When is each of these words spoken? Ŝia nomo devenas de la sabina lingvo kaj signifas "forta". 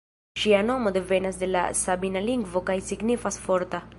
Ŝia 0.43 0.61
nomo 0.69 0.93
devenas 0.95 1.37
de 1.43 1.49
la 1.51 1.63
sabina 1.83 2.25
lingvo 2.31 2.65
kaj 2.71 2.81
signifas 2.91 3.41
"forta". 3.47 3.87